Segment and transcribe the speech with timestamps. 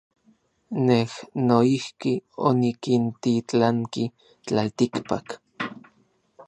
[0.87, 1.09] Nej
[1.49, 2.13] noijki
[2.51, 4.03] onikintitlanki
[4.45, 5.27] tlaltikpak.